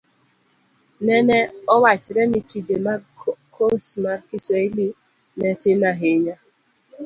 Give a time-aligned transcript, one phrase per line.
[1.05, 1.37] nene
[1.75, 3.01] owachre ni tije mag
[3.55, 4.87] kos mar kiswahili
[5.39, 6.35] ne tin ahinya.